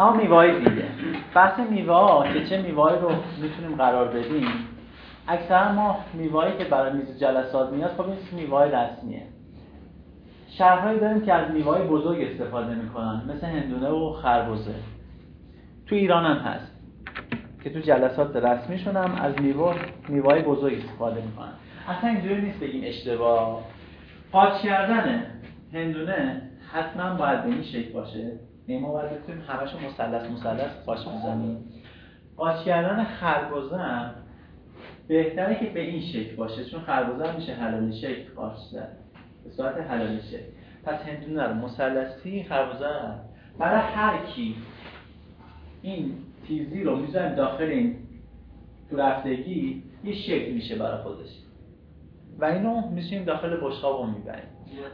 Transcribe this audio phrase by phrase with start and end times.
[0.00, 0.84] اما میوه دیگه.
[1.34, 3.10] بحث میوه که چه میوه رو
[3.42, 4.48] می‌تونیم قرار بدیم
[5.28, 9.22] اکثر ما میوهی که برای میز جلسات میاد خب این میوه رسمیه.
[10.58, 14.74] شهرهایی داریم که از میوه بزرگ استفاده می‌کنن مثل هندونه و خربزه
[15.86, 16.72] تو ایران هم هست
[17.64, 19.74] که تو جلسات رسمیشون هم از میوه
[20.08, 21.52] میوه بزرگ استفاده می‌کنن.
[21.88, 23.62] اصلا اینجوری نیست بگیم اشتباه.
[24.32, 25.24] پاچ کردن
[25.74, 26.42] هندونه
[26.72, 28.49] حتما باید به این شکل باشه.
[28.78, 31.72] ما باید بتونیم همشو مثلث مثلث پاچ بزنیم.
[32.36, 34.14] پاچ کردن خربزه هم
[35.08, 38.96] بهتره که به این شکل باشه چون خربزه میشه حلالی شکل پاچ زد.
[39.44, 40.42] به صورت حلالی شکل.
[40.84, 42.90] پس هندونه رو مثلثی خربزه
[43.58, 44.56] برای هر کی
[45.82, 46.14] این
[46.46, 47.96] تیزی رو می‌ذاریم داخل این
[48.90, 51.28] تو رفتگی یه شکل میشه برای خودش.
[52.38, 54.48] و اینو میشیم داخل بشقاب رو می‌بریم.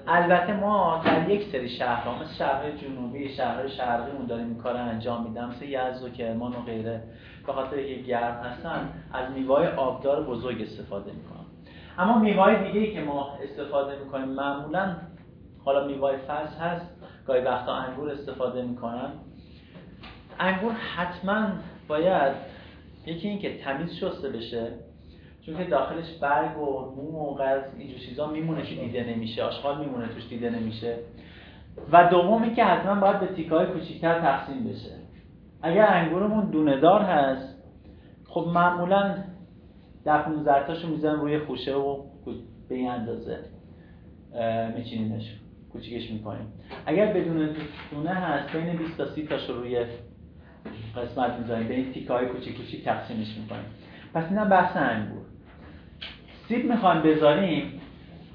[0.07, 4.77] البته ما در یک سری شهرها مثل شهرهای جنوبی شهرهای شرقی اون داریم این کار
[4.77, 7.03] انجام میدم مثل یزد و کرمان و غیره.
[7.47, 11.47] به خاطر که گرم هستن از میوه آبدار بزرگ استفاده می‌کنم
[11.99, 14.97] اما میوه دیگه که ما استفاده می‌کنیم معمولا
[15.65, 16.87] حالا میوه فصل هست
[17.27, 19.11] گاهی وقتا انگور استفاده می‌کنن.
[20.41, 21.49] انگور حتما
[21.89, 22.33] باید
[23.07, 24.73] یکی این که تمیز شسته بشه.
[25.47, 29.85] چون که داخلش برگ و موم و غز اینجور چیزا میمونه که دیده نمیشه آشغال
[29.85, 30.99] میمونه توش دیده نمیشه.
[31.93, 34.91] و دومی که حتما باید به تیکه های کوچیکتر تقسیم بشه.
[35.63, 37.63] اگر انگورمون دونه دار هست
[38.25, 39.15] خب معمولا
[40.07, 42.03] دفن زرتاشو می‌زنیم روی خوشه و
[42.69, 43.39] به این اندازه
[44.77, 45.41] میچینیمش
[45.73, 46.53] کوچیکش می‌کنیم.
[46.87, 47.49] اگر بدون
[47.91, 49.85] دونه هست بین 20 تا 30 تاشو روی
[50.97, 51.69] قسمت می‌ذاریم.
[51.69, 53.67] به این تیکه های کوچیک کوچیک تقسیمش می‌کنیم.
[54.15, 55.23] پس اینم بحث انگور.
[56.49, 57.81] سیب می‌خوایم بذاریم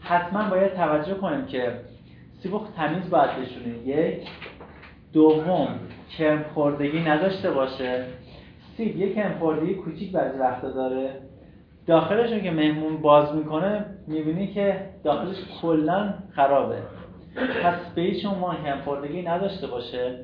[0.01, 1.71] حتما باید توجه کنیم که
[2.43, 4.27] سیب تمیز باید بشونیم یک.
[5.13, 5.67] دوم
[6.17, 8.05] کرم خوردگی نداشته باشه.
[8.77, 11.09] سیب یک کرم خوردگی کوچیک بعضی وقتا داره.
[11.87, 16.77] داخلشون که مهمون باز می‌کنه می‌بینی که داخلش کلا خرابه.
[17.63, 20.19] پس به هیچ عنوان کرم خوردگی نداشته باشه.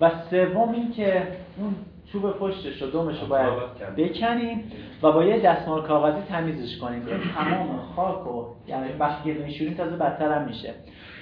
[0.00, 1.22] و سوم این که
[1.58, 1.74] اون
[2.14, 3.52] چوب پشتش و دومش رو باید
[3.96, 7.06] بکنیم و با یه دستمال کاغذی تمیزش کنیم.
[7.06, 10.74] که تمام خاک و یعنی وقتی میشوریم تازه بدتر هم میشه.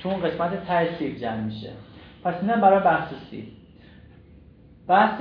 [0.02, 1.70] تو اون قسمت ته سیب جمع میشه.
[2.25, 3.44] پس اینم برای بحث سیب.
[4.88, 5.20] بحث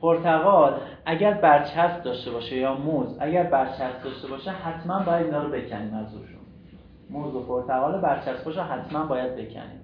[0.00, 5.48] پرتقال اگر برچسب داشته باشه یا موز اگر برچسب داشته باشه حتما باید اینا رو
[5.48, 6.40] بکنیم از روشون.
[7.10, 9.80] موز و پرتقال برچسب باشه حتما باید بکنیم.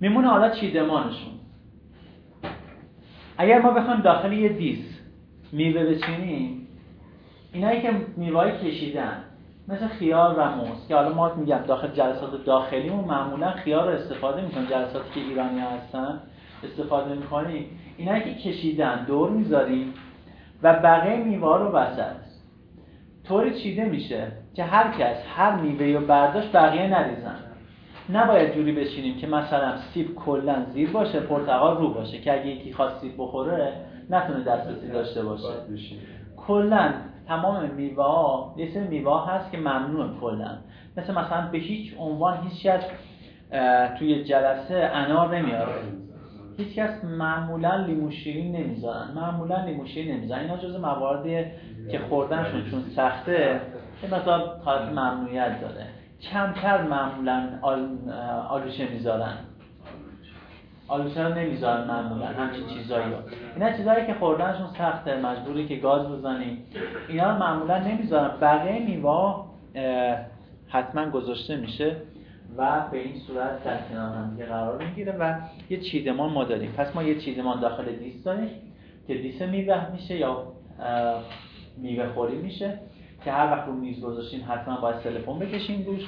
[0.00, 1.32] میمونه حالا چیدمانشون
[3.38, 5.00] اگر ما بخوایم داخل یه دیس
[5.52, 6.66] میوه بچینیم
[7.52, 9.22] اینایی که میوه کشیدن
[9.68, 14.42] مثل خیار و موز که حالا ما میگم داخل جلسات داخلیمون معمولا خیار رو استفاده
[14.42, 16.20] می‌کنیم جلساتی که ایرانی هستن
[16.64, 17.66] استفاده می‌کنیم.
[17.96, 19.94] اینایی که کشیدن دور می‌ذاریم
[20.62, 22.16] و بقیه میوه رو وسط.
[23.28, 27.49] طوری چیده میشه که هر کس هر میوه رو برداشت بقیه نریزن.
[28.08, 32.72] نباید جوری بچینیم که مثلا سیب کلا زیر باشه پرتقال رو باشه که اگه یکی
[32.72, 33.72] خواست سیب بخوره
[34.10, 35.48] نتونه دسترسی داشته باشه.
[36.36, 36.92] کلا
[37.28, 40.58] تمام میوه ها یه سری میوه هست که ممنوع کلا.
[40.96, 42.82] مثل مثلا به هیچ عنوان هیچ کس
[43.98, 45.72] توی جلسه انار نمیاره.
[46.56, 49.10] هیچ کس معمولا لیمو شیرین نمی‌ذارن.
[49.14, 50.40] معمولا لیمو شیرین نمی‌ذارن.
[50.40, 51.44] اینا جز مواردی
[51.90, 53.60] که خوردنشون چون سخته
[54.00, 55.86] که مثلا ممنوعیت داره.
[56.22, 57.48] کمتر معمولا
[58.48, 59.34] آلوشه می‌ذارن.
[60.88, 63.16] آلوشه رو نمی‌ذارن معمولا همچین چیزایی رو.
[63.54, 66.64] اینا چیزایی که خوردنشون سخته مجبوری که گاز بزنیم.
[67.08, 68.30] اینا رو معمولا نمی‌ذارن.
[68.40, 69.46] بقیه میوا
[70.68, 71.96] حتما گذاشته میشه
[72.56, 75.34] و به این صورت در کنار هم قرار می‌گیره و
[75.70, 76.72] یه چیدمان ما داریم.
[76.72, 78.50] پس ما یه چیدمان داخل دیست داریم
[79.06, 80.42] که دیست میوه میشه یا
[81.76, 82.78] میوه خوری میشه.
[83.24, 86.02] که هر وقت رو میز گذاشتیم حتما باید تلفن بکشیم روش.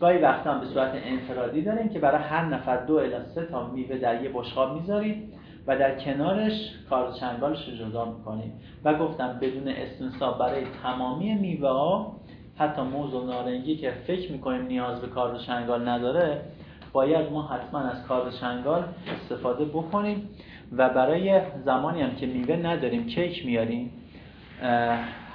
[0.00, 3.66] گاهی وقتا هم به صورت انفرادی داریم که برای هر نفر دو الی سه تا
[3.66, 5.32] میوه در یه بشقاب می‌ذاریم
[5.66, 6.52] و در کنارش
[6.90, 8.52] کار چنگالش رو جدا می‌کنیم
[8.84, 12.16] و گفتم بدون استنساب برای تمامی میوه ها
[12.56, 16.40] حتی موز و نارنگی که فکر می‌کنیم نیاز به کارد چنگال نداره
[16.92, 18.84] باید ما حتما از کارد چنگال
[19.14, 20.28] استفاده بکنیم
[20.72, 23.90] و برای زمانی هم که میوه نداریم کیک میاریم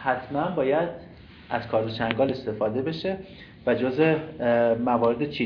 [0.03, 1.06] حتما باید
[1.49, 3.17] از کارد چنگال استفاده بشه
[3.65, 3.99] و جز
[4.85, 5.45] موارد چیدن